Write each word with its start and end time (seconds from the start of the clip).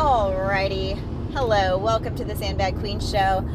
Alrighty. 0.00 0.96
Hello. 1.34 1.76
Welcome 1.76 2.16
to 2.16 2.24
the 2.24 2.34
Sandbag 2.34 2.78
Queen 2.78 3.00
Show. 3.00 3.46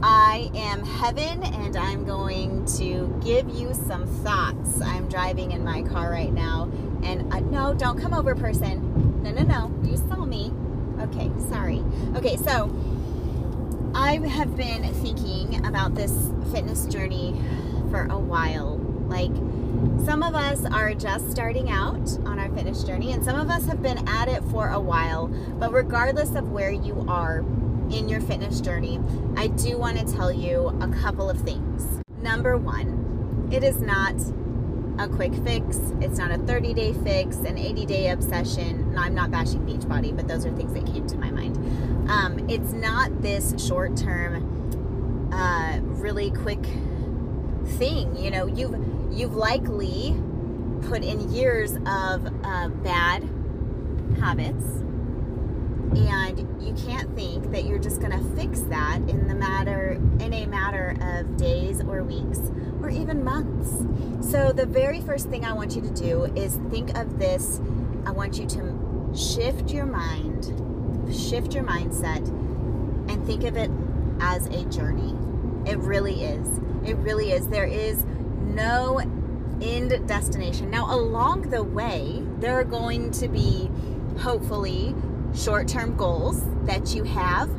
I 0.00 0.48
am 0.54 0.84
Heaven 0.84 1.42
and 1.42 1.76
I'm 1.76 2.04
going 2.04 2.64
to 2.76 3.20
give 3.20 3.48
you 3.48 3.74
some 3.74 4.06
thoughts. 4.06 4.80
I'm 4.80 5.08
driving 5.08 5.50
in 5.50 5.64
my 5.64 5.82
car 5.82 6.08
right 6.08 6.32
now. 6.32 6.70
And 7.02 7.34
uh, 7.34 7.40
no, 7.40 7.74
don't 7.74 8.00
come 8.00 8.14
over, 8.14 8.36
person. 8.36 9.24
No, 9.24 9.32
no, 9.32 9.42
no. 9.42 9.90
You 9.90 9.96
saw 9.96 10.24
me. 10.24 10.52
Okay, 11.00 11.32
sorry. 11.48 11.82
Okay, 12.14 12.36
so 12.36 12.70
I 13.92 14.18
have 14.18 14.56
been 14.56 14.84
thinking 15.02 15.66
about 15.66 15.96
this 15.96 16.30
fitness 16.52 16.86
journey 16.86 17.34
for 17.90 18.06
a 18.08 18.16
while. 18.16 18.76
Like, 19.08 19.32
some 20.04 20.22
of 20.22 20.34
us 20.34 20.64
are 20.64 20.94
just 20.94 21.30
starting 21.30 21.70
out 21.70 22.18
on 22.24 22.38
our 22.38 22.48
fitness 22.54 22.82
journey, 22.82 23.12
and 23.12 23.24
some 23.24 23.38
of 23.38 23.50
us 23.50 23.66
have 23.66 23.82
been 23.82 24.06
at 24.08 24.28
it 24.28 24.42
for 24.44 24.70
a 24.70 24.80
while. 24.80 25.28
But 25.28 25.72
regardless 25.72 26.34
of 26.34 26.50
where 26.50 26.70
you 26.70 27.04
are 27.08 27.40
in 27.90 28.08
your 28.08 28.20
fitness 28.20 28.60
journey, 28.60 29.00
I 29.36 29.48
do 29.48 29.78
want 29.78 29.98
to 29.98 30.12
tell 30.12 30.32
you 30.32 30.68
a 30.80 30.88
couple 30.88 31.30
of 31.30 31.40
things. 31.40 32.02
Number 32.20 32.56
one, 32.56 33.48
it 33.52 33.62
is 33.62 33.80
not 33.80 34.14
a 34.98 35.08
quick 35.08 35.32
fix. 35.44 35.78
It's 36.00 36.18
not 36.18 36.30
a 36.30 36.38
30 36.38 36.74
day 36.74 36.92
fix, 36.92 37.36
an 37.38 37.56
80 37.56 37.86
day 37.86 38.10
obsession. 38.10 38.94
I'm 38.98 39.14
not 39.14 39.30
bashing 39.30 39.60
Beachbody, 39.60 40.14
but 40.14 40.26
those 40.26 40.44
are 40.44 40.52
things 40.56 40.74
that 40.74 40.86
came 40.86 41.06
to 41.06 41.16
my 41.16 41.30
mind. 41.30 41.56
Um, 42.10 42.48
it's 42.48 42.72
not 42.72 43.22
this 43.22 43.54
short 43.64 43.96
term, 43.96 45.30
uh, 45.32 45.78
really 45.82 46.30
quick 46.30 46.64
thing. 47.76 48.16
You 48.16 48.30
know, 48.30 48.46
you've 48.46 48.87
you've 49.10 49.34
likely 49.34 50.16
put 50.82 51.02
in 51.02 51.32
years 51.32 51.72
of 51.86 52.26
uh, 52.44 52.68
bad 52.68 53.28
habits. 54.20 54.64
And 55.96 56.38
you 56.62 56.74
can't 56.74 57.14
think 57.16 57.50
that 57.50 57.64
you're 57.64 57.78
just 57.78 58.00
going 58.00 58.12
to 58.12 58.36
fix 58.36 58.60
that 58.62 58.96
in 59.08 59.26
the 59.26 59.34
matter 59.34 59.92
in 60.20 60.34
a 60.34 60.46
matter 60.46 60.96
of 61.00 61.36
days 61.36 61.80
or 61.80 62.02
weeks 62.04 62.40
or 62.82 62.90
even 62.90 63.24
months. 63.24 63.70
So 64.30 64.52
the 64.52 64.66
very 64.66 65.00
first 65.00 65.28
thing 65.28 65.44
i 65.44 65.52
want 65.52 65.74
you 65.74 65.82
to 65.82 65.90
do 65.90 66.24
is 66.36 66.56
think 66.70 66.96
of 66.96 67.18
this. 67.18 67.60
I 68.04 68.10
want 68.10 68.38
you 68.38 68.46
to 68.46 69.14
shift 69.16 69.70
your 69.70 69.86
mind 69.86 70.68
shift 71.12 71.54
your 71.54 71.64
mindset 71.64 72.26
and 73.08 73.24
think 73.26 73.44
of 73.44 73.56
it 73.56 73.70
as 74.20 74.46
a 74.46 74.64
journey. 74.66 75.14
It 75.66 75.78
really 75.78 76.24
is. 76.24 76.60
It 76.84 76.96
really 76.96 77.32
is. 77.32 77.48
There 77.48 77.66
is 77.66 78.04
no 78.42 79.00
end 79.60 80.06
destination 80.06 80.70
now 80.70 80.94
along 80.94 81.50
the 81.50 81.62
way 81.62 82.22
there 82.38 82.54
are 82.54 82.64
going 82.64 83.10
to 83.10 83.26
be 83.26 83.68
hopefully 84.18 84.94
short 85.34 85.68
term 85.68 85.96
goals 85.96 86.42
that 86.64 86.94
you 86.94 87.04
have. 87.04 87.50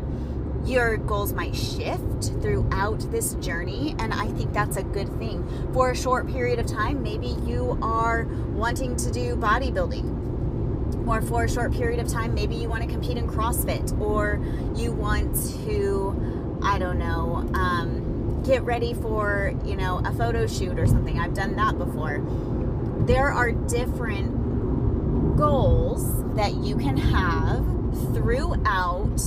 Your 0.66 0.98
goals 0.98 1.32
might 1.34 1.56
shift 1.56 2.32
throughout 2.42 3.00
this 3.12 3.34
journey, 3.36 3.96
and 3.98 4.14
I 4.14 4.28
think 4.28 4.54
that's 4.54 4.78
a 4.78 4.84
good 4.84 5.08
thing. 5.18 5.48
For 5.74 5.92
a 5.92 5.96
short 5.96 6.28
period 6.28 6.60
of 6.60 6.68
time, 6.68 7.02
maybe 7.02 7.28
you 7.46 7.80
are 7.82 8.26
wanting 8.52 8.96
to 8.98 9.12
do 9.12 9.36
bodybuilding, 9.38 11.08
or 11.08 11.22
for 11.22 11.46
a 11.46 11.50
short 11.50 11.72
period 11.72 12.00
of 12.00 12.08
time, 12.08 12.34
maybe 12.34 12.56
you 12.56 12.68
want 12.70 12.84
to 12.84 12.90
compete 12.90 13.18
in 13.18 13.28
CrossFit, 13.28 14.00
or 14.02 14.40
you 14.76 14.92
want 14.92 15.34
to, 15.66 16.60
I 16.62 16.78
don't 16.78 17.00
know, 17.00 17.50
um, 17.54 18.09
get 18.45 18.64
ready 18.64 18.94
for, 18.94 19.54
you 19.66 19.76
know, 19.76 20.02
a 20.06 20.12
photo 20.14 20.48
shoot 20.48 20.80
or 20.80 20.88
something. 20.88 21.20
I've 21.20 21.34
done 21.34 21.56
that 21.56 21.78
before. 21.78 22.23
There 23.06 23.32
are 23.32 23.52
different 23.52 25.38
goals 25.38 26.23
that 26.36 26.54
you 26.56 26.76
can 26.76 26.98
have 26.98 27.66
throughout 28.14 29.20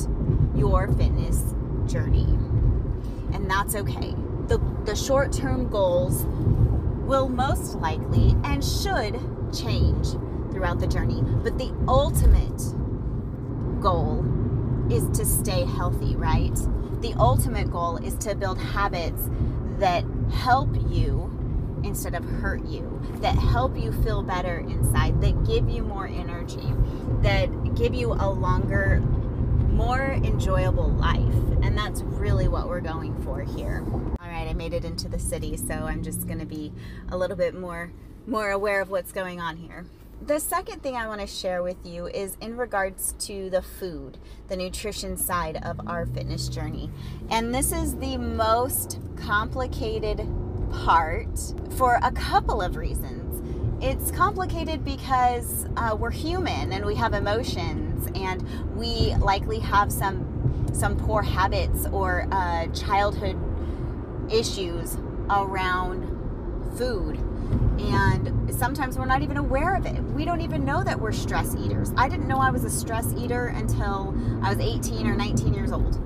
your 0.54 0.88
fitness 0.88 1.54
journey. 1.86 2.26
And 3.32 3.50
that's 3.50 3.74
okay. 3.74 4.14
The, 4.48 4.60
the 4.84 4.94
short 4.94 5.32
term 5.32 5.68
goals 5.68 6.24
will 7.06 7.28
most 7.28 7.74
likely 7.76 8.36
and 8.44 8.64
should 8.64 9.18
change 9.54 10.10
throughout 10.52 10.80
the 10.80 10.86
journey. 10.86 11.22
But 11.22 11.58
the 11.58 11.72
ultimate 11.88 12.62
goal 13.80 14.22
is 14.92 15.08
to 15.18 15.24
stay 15.24 15.64
healthy, 15.64 16.14
right? 16.16 16.54
The 17.00 17.14
ultimate 17.18 17.70
goal 17.70 17.96
is 17.96 18.14
to 18.16 18.34
build 18.34 18.58
habits 18.58 19.28
that 19.78 20.04
help 20.30 20.68
you 20.90 21.30
instead 21.82 22.14
of 22.14 22.24
hurt 22.24 22.64
you, 22.66 23.00
that 23.20 23.36
help 23.36 23.76
you 23.76 23.90
feel 24.04 24.22
better 24.22 24.58
inside, 24.58 25.20
that 25.22 25.44
give 25.44 25.68
you 25.68 25.82
more 25.82 26.06
energy, 26.06 26.72
that 27.22 27.74
give 27.74 27.94
you 27.94 28.12
a 28.12 28.28
longer, 28.28 29.00
more 29.70 30.12
enjoyable 30.12 30.90
life. 30.90 31.34
And 31.62 31.76
that's 31.76 32.02
really 32.02 32.46
what 32.46 32.68
we're 32.68 32.80
going 32.80 33.20
for 33.24 33.40
here. 33.40 33.82
All 33.88 34.28
right, 34.28 34.46
I 34.46 34.52
made 34.52 34.74
it 34.74 34.84
into 34.84 35.08
the 35.08 35.18
city, 35.18 35.56
so 35.56 35.72
I'm 35.72 36.02
just 36.02 36.26
going 36.26 36.38
to 36.38 36.46
be 36.46 36.72
a 37.10 37.16
little 37.16 37.36
bit 37.36 37.54
more 37.54 37.90
more 38.24 38.50
aware 38.52 38.80
of 38.80 38.88
what's 38.88 39.10
going 39.10 39.40
on 39.40 39.56
here. 39.56 39.84
The 40.24 40.38
second 40.38 40.84
thing 40.84 40.94
I 40.94 41.08
want 41.08 41.20
to 41.20 41.26
share 41.26 41.64
with 41.64 41.84
you 41.84 42.06
is 42.06 42.36
in 42.40 42.56
regards 42.56 43.16
to 43.26 43.50
the 43.50 43.60
food, 43.60 44.18
the 44.46 44.56
nutrition 44.56 45.16
side 45.16 45.58
of 45.64 45.80
our 45.88 46.06
fitness 46.06 46.48
journey. 46.48 46.90
And 47.28 47.52
this 47.52 47.72
is 47.72 47.96
the 47.96 48.16
most 48.18 49.00
complicated 49.16 50.24
part 50.70 51.40
for 51.70 51.98
a 52.04 52.12
couple 52.12 52.62
of 52.62 52.76
reasons. 52.76 53.42
It's 53.82 54.12
complicated 54.12 54.84
because 54.84 55.66
uh, 55.76 55.96
we're 55.98 56.12
human 56.12 56.72
and 56.72 56.86
we 56.86 56.94
have 56.94 57.14
emotions, 57.14 58.08
and 58.14 58.46
we 58.76 59.16
likely 59.16 59.58
have 59.58 59.90
some 59.90 60.28
some 60.72 60.96
poor 60.96 61.22
habits 61.22 61.86
or 61.90 62.28
uh, 62.30 62.68
childhood 62.68 63.36
issues 64.30 64.96
around 65.28 66.06
food. 66.78 67.18
And 67.78 68.54
sometimes 68.54 68.98
we're 68.98 69.06
not 69.06 69.22
even 69.22 69.36
aware 69.36 69.74
of 69.74 69.86
it. 69.86 70.02
We 70.02 70.24
don't 70.24 70.40
even 70.40 70.64
know 70.64 70.82
that 70.84 70.98
we're 70.98 71.12
stress 71.12 71.54
eaters. 71.56 71.92
I 71.96 72.08
didn't 72.08 72.28
know 72.28 72.38
I 72.38 72.50
was 72.50 72.64
a 72.64 72.70
stress 72.70 73.12
eater 73.16 73.48
until 73.48 74.14
I 74.42 74.54
was 74.54 74.58
18 74.58 75.06
or 75.06 75.16
19 75.16 75.54
years 75.54 75.72
old. 75.72 76.00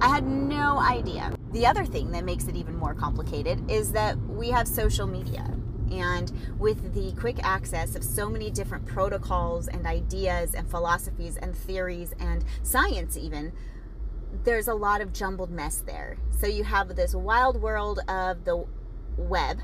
I 0.00 0.08
had 0.08 0.26
no 0.26 0.78
idea. 0.78 1.32
The 1.52 1.66
other 1.66 1.84
thing 1.84 2.10
that 2.12 2.24
makes 2.24 2.44
it 2.48 2.56
even 2.56 2.76
more 2.76 2.94
complicated 2.94 3.70
is 3.70 3.92
that 3.92 4.18
we 4.18 4.50
have 4.50 4.68
social 4.68 5.06
media. 5.06 5.50
And 5.90 6.32
with 6.58 6.94
the 6.94 7.12
quick 7.18 7.38
access 7.42 7.94
of 7.94 8.04
so 8.04 8.28
many 8.28 8.50
different 8.50 8.86
protocols 8.86 9.68
and 9.68 9.86
ideas 9.86 10.54
and 10.54 10.68
philosophies 10.68 11.36
and 11.36 11.56
theories 11.56 12.14
and 12.18 12.44
science, 12.62 13.16
even, 13.16 13.52
there's 14.44 14.68
a 14.68 14.74
lot 14.74 15.00
of 15.00 15.12
jumbled 15.12 15.50
mess 15.50 15.82
there. 15.86 16.18
So 16.38 16.46
you 16.46 16.64
have 16.64 16.94
this 16.94 17.14
wild 17.14 17.60
world 17.60 18.00
of 18.08 18.44
the 18.44 18.66
web, 19.16 19.60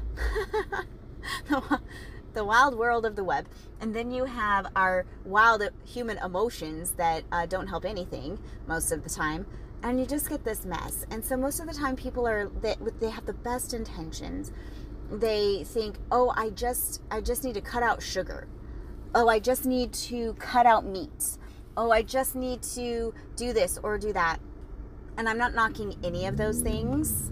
the 2.34 2.44
wild 2.44 2.77
world 2.77 3.05
of 3.05 3.16
the 3.16 3.25
web, 3.25 3.47
and 3.81 3.94
then 3.94 4.10
you 4.10 4.25
have 4.25 4.66
our 4.75 5.05
wild 5.25 5.62
human 5.84 6.19
emotions 6.19 6.93
that 6.93 7.25
uh, 7.31 7.47
don't 7.47 7.69
help 7.69 7.84
anything 7.84 8.38
most 8.66 8.93
of 8.93 9.05
the 9.05 9.10
time 9.10 9.47
and 9.83 9.99
you 9.99 10.06
just 10.06 10.28
get 10.28 10.44
this 10.44 10.65
mess. 10.65 11.05
And 11.10 11.25
so 11.25 11.37
most 11.37 11.60
of 11.60 11.66
the 11.66 11.75
time, 11.75 11.97
people 11.97 12.27
are 12.27 12.49
they, 12.60 12.77
they 13.00 13.10
have 13.10 13.27
the 13.27 13.33
best 13.33 13.75
intentions. 13.75 14.53
They 15.10 15.65
think, 15.65 15.97
oh, 16.10 16.33
I 16.37 16.50
just 16.50 17.03
I 17.10 17.21
just 17.21 17.44
need 17.44 17.54
to 17.54 17.60
cut 17.60 17.83
out 17.83 18.03
sugar. 18.03 18.47
Oh, 19.15 19.28
I 19.28 19.41
just 19.41 19.66
need 19.66 19.93
to 19.94 20.34
cut 20.34 20.66
out 20.66 20.87
meat. 20.87 21.37
Oh, 21.77 21.91
I 21.91 22.03
just 22.03 22.34
need 22.34 22.62
to 22.75 23.12
do 23.37 23.53
this 23.53 23.78
or 23.83 23.99
do 23.99 24.12
that. 24.12 24.39
And 25.16 25.28
I'm 25.28 25.39
not 25.39 25.54
knocking 25.54 25.97
any 26.03 26.27
of 26.27 26.37
those 26.37 26.60
things. 26.60 27.31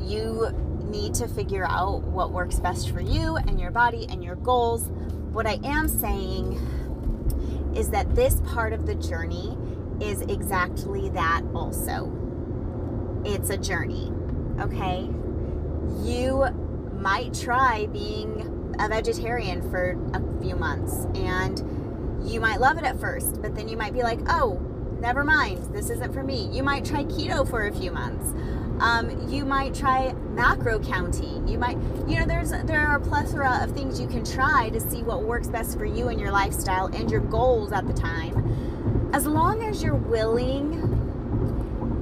You 0.00 0.73
need 0.94 1.14
to 1.14 1.26
figure 1.26 1.66
out 1.68 2.02
what 2.02 2.30
works 2.30 2.60
best 2.60 2.90
for 2.90 3.00
you 3.00 3.36
and 3.36 3.60
your 3.60 3.72
body 3.72 4.06
and 4.08 4.22
your 4.22 4.36
goals. 4.36 4.88
What 5.32 5.46
I 5.46 5.58
am 5.64 5.88
saying 5.88 6.54
is 7.74 7.90
that 7.90 8.14
this 8.14 8.40
part 8.46 8.72
of 8.72 8.86
the 8.86 8.94
journey 8.94 9.58
is 10.00 10.20
exactly 10.22 11.08
that 11.10 11.42
also. 11.52 12.12
It's 13.24 13.50
a 13.50 13.56
journey, 13.56 14.12
okay? 14.60 15.08
You 16.02 16.46
might 16.92 17.34
try 17.34 17.86
being 17.86 18.74
a 18.78 18.88
vegetarian 18.88 19.68
for 19.70 19.98
a 20.12 20.42
few 20.42 20.54
months 20.54 21.06
and 21.16 21.58
you 22.24 22.40
might 22.40 22.60
love 22.60 22.78
it 22.78 22.84
at 22.84 23.00
first, 23.00 23.42
but 23.42 23.56
then 23.56 23.68
you 23.68 23.76
might 23.76 23.92
be 23.92 24.02
like, 24.02 24.20
oh, 24.28 24.60
never 25.00 25.24
mind, 25.24 25.74
this 25.74 25.90
isn't 25.90 26.12
for 26.12 26.22
me. 26.22 26.48
You 26.52 26.62
might 26.62 26.84
try 26.84 27.04
keto 27.04 27.48
for 27.48 27.66
a 27.66 27.72
few 27.72 27.90
months. 27.90 28.32
Um, 28.80 29.28
you 29.28 29.44
might 29.44 29.74
try 29.74 30.12
macro 30.12 30.78
counting. 30.80 31.46
You 31.46 31.58
might, 31.58 31.76
you 32.08 32.18
know, 32.18 32.26
there's 32.26 32.50
there 32.50 32.80
are 32.80 32.96
a 32.96 33.00
plethora 33.00 33.60
of 33.62 33.72
things 33.72 34.00
you 34.00 34.06
can 34.06 34.24
try 34.24 34.70
to 34.70 34.80
see 34.80 35.02
what 35.02 35.22
works 35.22 35.48
best 35.48 35.78
for 35.78 35.84
you 35.84 36.08
and 36.08 36.20
your 36.20 36.32
lifestyle 36.32 36.86
and 36.86 37.10
your 37.10 37.20
goals 37.20 37.72
at 37.72 37.86
the 37.86 37.92
time 37.92 39.10
as 39.12 39.26
long 39.26 39.62
as 39.62 39.82
you're 39.82 39.94
willing 39.94 40.90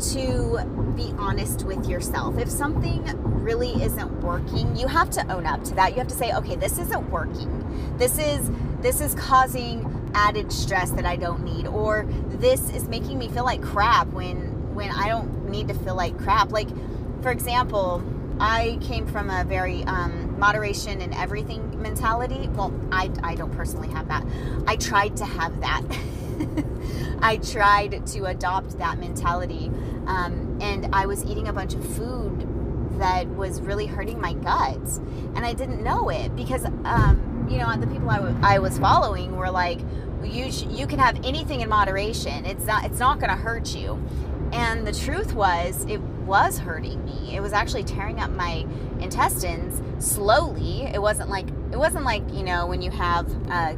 to 0.01 0.95
be 0.97 1.13
honest 1.19 1.65
with 1.65 1.87
yourself. 1.89 2.39
If 2.39 2.51
something 2.51 3.05
really 3.45 3.83
isn't 3.83 4.23
working, 4.23 4.75
you 4.75 4.89
have 4.89 5.11
to 5.11 5.33
own 5.33 5.47
up 5.47 5.63
to 5.65 5.75
that. 5.75 5.93
You 5.93 5.99
have 5.99 6.09
to 6.09 6.15
say, 6.15 6.33
"Okay, 6.33 6.57
this 6.57 6.79
isn't 6.79 7.11
working. 7.11 7.95
This 7.99 8.19
is 8.19 8.51
this 8.81 9.01
is 9.01 9.15
causing 9.15 10.11
added 10.15 10.53
stress 10.53 10.91
that 10.91 11.07
I 11.07 11.17
don't 11.17 11.45
need 11.45 11.67
or 11.67 12.07
this 12.29 12.69
is 12.71 12.89
making 12.89 13.19
me 13.19 13.29
feel 13.29 13.45
like 13.45 13.63
crap 13.63 14.09
when 14.09 14.52
when 14.75 14.91
I 14.91 15.09
don't 15.09 15.49
need 15.49 15.69
to 15.69 15.75
feel 15.75 15.95
like 15.95 16.19
crap. 16.19 16.51
Like 16.53 16.69
for 17.23 17.31
example, 17.31 18.03
I 18.41 18.79
came 18.83 19.07
from 19.07 19.31
a 19.31 19.45
very 19.45 19.85
um, 19.85 20.39
moderation 20.39 21.01
in 21.01 21.15
everything 21.15 21.81
mentality. 21.81 22.49
Well, 22.49 22.73
I, 22.91 23.11
I 23.23 23.35
don't 23.37 23.53
personally 23.55 23.89
have 23.89 24.09
that. 24.09 24.25
I 24.67 24.77
tried 24.77 25.17
to 25.19 25.25
have 25.25 25.61
that. 25.61 25.83
I 27.23 27.37
tried 27.37 28.05
to 28.09 28.25
adopt 28.25 28.79
that 28.79 28.99
mentality. 28.99 29.71
Um, 30.07 30.59
and 30.61 30.93
I 30.93 31.07
was 31.07 31.25
eating 31.25 31.47
a 31.47 31.53
bunch 31.53 31.75
of 31.75 31.97
food 31.97 32.49
that 32.99 33.29
was 33.29 33.61
really 33.61 33.87
hurting 33.87 34.21
my 34.21 34.33
guts. 34.33 34.99
And 35.37 35.47
I 35.47 35.53
didn't 35.53 35.83
know 35.83 36.09
it 36.09 36.35
because, 36.35 36.65
um, 36.85 37.47
you 37.49 37.59
know, 37.59 37.75
the 37.77 37.87
people 37.87 38.11
I, 38.11 38.17
w- 38.17 38.37
I 38.43 38.59
was 38.59 38.79
following 38.79 39.37
were 39.37 39.51
like, 39.51 39.81
you, 40.25 40.51
sh- 40.51 40.67
you 40.71 40.87
can 40.87 40.99
have 40.99 41.25
anything 41.25 41.61
in 41.61 41.69
moderation. 41.69 42.45
It's 42.45 42.65
not, 42.67 42.85
it's 42.85 42.99
not 42.99 43.21
going 43.21 43.31
to 43.31 43.37
hurt 43.37 43.75
you. 43.75 44.03
And 44.53 44.87
the 44.87 44.93
truth 44.93 45.35
was, 45.35 45.85
it 45.89 46.01
was 46.01 46.59
hurting 46.59 47.05
me. 47.05 47.35
It 47.35 47.41
was 47.41 47.53
actually 47.53 47.85
tearing 47.85 48.21
up 48.21 48.31
my 48.31 48.67
intestines 49.01 49.83
slowly. 50.05 50.83
It 50.83 51.01
wasn't 51.01 51.31
like 51.31 51.49
it 51.73 51.79
wasn't 51.79 52.05
like 52.05 52.23
you 52.33 52.43
know 52.43 52.67
when 52.67 52.83
you 52.83 52.91
have 52.91 53.29
a 53.51 53.77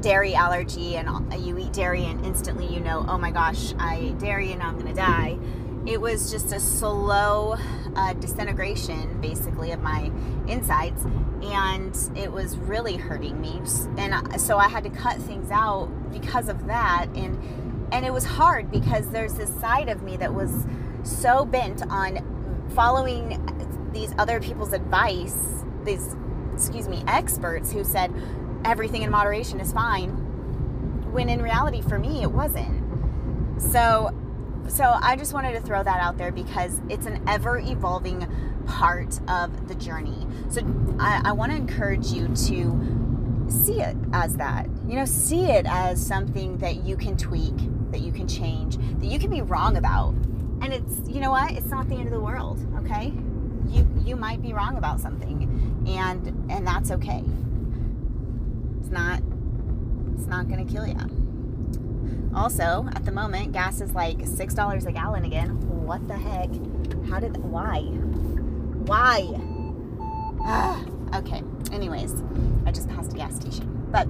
dairy 0.00 0.34
allergy 0.34 0.96
and 0.96 1.08
you 1.44 1.58
eat 1.58 1.72
dairy 1.72 2.04
and 2.04 2.24
instantly 2.24 2.66
you 2.66 2.80
know, 2.80 3.04
oh 3.08 3.18
my 3.18 3.30
gosh, 3.30 3.74
I 3.78 3.96
ate 3.96 4.18
dairy 4.18 4.52
and 4.52 4.62
I'm 4.62 4.78
gonna 4.78 4.94
die. 4.94 5.38
It 5.86 6.00
was 6.00 6.32
just 6.32 6.52
a 6.52 6.58
slow 6.58 7.56
uh, 7.94 8.12
disintegration, 8.14 9.20
basically, 9.20 9.70
of 9.70 9.80
my 9.80 10.10
insides, 10.48 11.04
and 11.42 11.96
it 12.16 12.32
was 12.32 12.56
really 12.56 12.96
hurting 12.96 13.40
me. 13.40 13.62
And 13.96 14.40
so 14.40 14.58
I 14.58 14.66
had 14.66 14.82
to 14.82 14.90
cut 14.90 15.18
things 15.18 15.50
out 15.52 15.88
because 16.12 16.48
of 16.48 16.66
that. 16.66 17.06
And 17.14 17.65
and 17.92 18.04
it 18.04 18.12
was 18.12 18.24
hard 18.24 18.70
because 18.70 19.10
there's 19.10 19.34
this 19.34 19.52
side 19.60 19.88
of 19.88 20.02
me 20.02 20.16
that 20.16 20.32
was 20.34 20.66
so 21.02 21.44
bent 21.44 21.82
on 21.88 22.68
following 22.74 23.90
these 23.92 24.12
other 24.18 24.40
people's 24.40 24.72
advice 24.72 25.64
these 25.84 26.14
excuse 26.52 26.88
me 26.88 27.02
experts 27.06 27.72
who 27.72 27.84
said 27.84 28.12
everything 28.64 29.02
in 29.02 29.10
moderation 29.10 29.60
is 29.60 29.72
fine 29.72 30.10
when 31.12 31.28
in 31.28 31.40
reality 31.40 31.80
for 31.80 31.98
me 31.98 32.22
it 32.22 32.30
wasn't. 32.30 32.82
So 33.62 34.12
so 34.68 34.98
i 35.00 35.14
just 35.14 35.32
wanted 35.32 35.52
to 35.52 35.60
throw 35.60 35.80
that 35.84 36.00
out 36.00 36.18
there 36.18 36.32
because 36.32 36.80
it's 36.90 37.06
an 37.06 37.22
ever 37.28 37.58
evolving 37.58 38.26
part 38.66 39.18
of 39.28 39.68
the 39.68 39.74
journey. 39.76 40.26
So 40.50 40.60
i, 40.98 41.22
I 41.26 41.32
want 41.32 41.52
to 41.52 41.56
encourage 41.56 42.08
you 42.08 42.28
to 42.48 43.05
see 43.48 43.80
it 43.80 43.96
as 44.12 44.36
that 44.36 44.66
you 44.88 44.96
know 44.96 45.04
see 45.04 45.44
it 45.44 45.66
as 45.68 46.04
something 46.04 46.58
that 46.58 46.84
you 46.84 46.96
can 46.96 47.16
tweak 47.16 47.54
that 47.90 48.00
you 48.00 48.12
can 48.12 48.28
change, 48.28 48.76
that 48.76 49.06
you 49.06 49.18
can 49.18 49.30
be 49.30 49.42
wrong 49.42 49.76
about. 49.76 50.12
And 50.60 50.72
it's, 50.72 51.08
you 51.08 51.20
know 51.20 51.30
what? 51.30 51.52
It's 51.52 51.66
not 51.66 51.88
the 51.88 51.94
end 51.94 52.06
of 52.06 52.12
the 52.12 52.20
world, 52.20 52.60
okay? 52.78 53.12
You 53.68 53.86
you 54.04 54.16
might 54.16 54.42
be 54.42 54.52
wrong 54.52 54.76
about 54.76 55.00
something 55.00 55.84
and 55.88 56.50
and 56.50 56.66
that's 56.66 56.90
okay. 56.92 57.24
It's 58.80 58.90
not 58.90 59.20
it's 60.14 60.26
not 60.26 60.48
going 60.48 60.64
to 60.64 60.72
kill 60.72 60.86
you. 60.86 60.96
Also, 62.34 62.86
at 62.94 63.04
the 63.04 63.12
moment, 63.12 63.52
gas 63.52 63.80
is 63.80 63.92
like 63.92 64.18
$6 64.18 64.86
a 64.86 64.92
gallon 64.92 65.24
again. 65.24 65.48
What 65.86 66.06
the 66.06 66.16
heck? 66.16 66.50
How 67.08 67.18
did 67.18 67.36
why? 67.38 67.80
Why? 68.86 69.40
Ah, 70.48 70.84
okay. 71.16 71.42
Anyways, 71.72 72.22
I 72.64 72.72
just 72.72 72.88
passed 72.88 73.12
a 73.12 73.16
gas 73.16 73.36
station. 73.36 73.86
But 73.90 74.08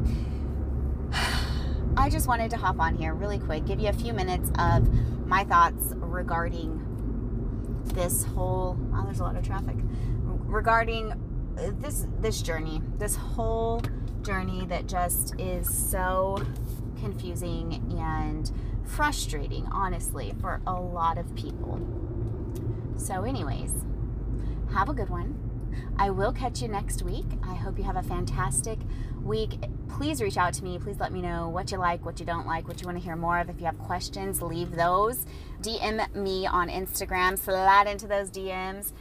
I 1.96 2.10
just 2.10 2.28
wanted 2.28 2.50
to 2.50 2.56
hop 2.56 2.78
on 2.78 2.94
here 2.94 3.14
really 3.14 3.38
quick, 3.38 3.66
give 3.66 3.80
you 3.80 3.88
a 3.88 3.92
few 3.92 4.12
minutes 4.12 4.50
of 4.58 4.88
my 5.26 5.44
thoughts 5.44 5.92
regarding 5.96 6.82
this 7.94 8.24
whole. 8.24 8.76
Wow, 8.90 9.04
there's 9.04 9.20
a 9.20 9.24
lot 9.24 9.36
of 9.36 9.44
traffic. 9.44 9.76
Regarding 10.22 11.12
this 11.56 12.06
this 12.20 12.42
journey, 12.42 12.82
this 12.98 13.16
whole 13.16 13.82
journey 14.22 14.66
that 14.66 14.86
just 14.86 15.38
is 15.38 15.72
so 15.72 16.44
confusing 17.00 17.94
and 17.98 18.50
frustrating, 18.84 19.66
honestly, 19.66 20.34
for 20.40 20.60
a 20.66 20.74
lot 20.74 21.18
of 21.18 21.34
people. 21.34 21.80
So, 22.96 23.24
anyways, 23.24 23.72
have 24.72 24.88
a 24.88 24.94
good 24.94 25.10
one. 25.10 25.45
I 25.98 26.10
will 26.10 26.32
catch 26.32 26.62
you 26.62 26.68
next 26.68 27.02
week. 27.02 27.26
I 27.42 27.54
hope 27.54 27.78
you 27.78 27.84
have 27.84 27.96
a 27.96 28.02
fantastic 28.02 28.78
week. 29.22 29.58
Please 29.88 30.20
reach 30.20 30.36
out 30.36 30.52
to 30.54 30.64
me. 30.64 30.78
Please 30.78 30.98
let 31.00 31.12
me 31.12 31.22
know 31.22 31.48
what 31.48 31.72
you 31.72 31.78
like, 31.78 32.04
what 32.04 32.20
you 32.20 32.26
don't 32.26 32.46
like, 32.46 32.68
what 32.68 32.80
you 32.80 32.86
want 32.86 32.98
to 32.98 33.04
hear 33.04 33.16
more 33.16 33.38
of. 33.38 33.48
If 33.48 33.58
you 33.58 33.66
have 33.66 33.78
questions, 33.78 34.42
leave 34.42 34.72
those. 34.72 35.26
DM 35.62 36.14
me 36.14 36.46
on 36.46 36.68
Instagram. 36.68 37.38
Slide 37.38 37.86
into 37.86 38.06
those 38.06 38.30
DMs. 38.30 38.92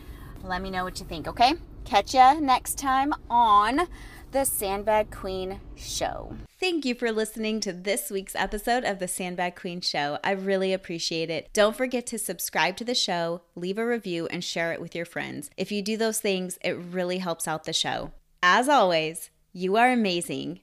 Let 0.43 0.61
me 0.61 0.69
know 0.69 0.83
what 0.83 0.99
you 0.99 1.05
think, 1.05 1.27
okay? 1.27 1.53
Catch 1.83 2.13
you 2.13 2.41
next 2.41 2.77
time 2.77 3.13
on 3.29 3.87
the 4.35 4.43
Sandbag 4.43 5.11
Queen 5.11 5.61
Show. 5.77 6.35
Thank 6.59 6.83
you 6.83 6.93
for 6.93 7.09
listening 7.09 7.61
to 7.61 7.71
this 7.71 8.11
week's 8.11 8.35
episode 8.35 8.83
of 8.83 8.99
the 8.99 9.07
Sandbag 9.07 9.55
Queen 9.55 9.79
Show. 9.79 10.19
I 10.25 10.31
really 10.31 10.73
appreciate 10.73 11.29
it. 11.29 11.47
Don't 11.53 11.73
forget 11.73 12.05
to 12.07 12.19
subscribe 12.19 12.75
to 12.75 12.83
the 12.83 12.93
show, 12.93 13.43
leave 13.55 13.77
a 13.77 13.87
review, 13.87 14.27
and 14.27 14.43
share 14.43 14.73
it 14.73 14.81
with 14.81 14.93
your 14.93 15.05
friends. 15.05 15.49
If 15.55 15.71
you 15.71 15.81
do 15.81 15.95
those 15.95 16.19
things, 16.19 16.59
it 16.61 16.73
really 16.73 17.19
helps 17.19 17.47
out 17.47 17.63
the 17.63 17.71
show. 17.71 18.11
As 18.43 18.67
always, 18.67 19.29
you 19.53 19.77
are 19.77 19.89
amazing. 19.89 20.59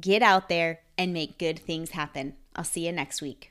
Get 0.00 0.22
out 0.22 0.48
there 0.48 0.80
and 0.96 1.12
make 1.12 1.36
good 1.36 1.58
things 1.58 1.90
happen. 1.90 2.36
I'll 2.56 2.64
see 2.64 2.86
you 2.86 2.92
next 2.92 3.20
week. 3.20 3.48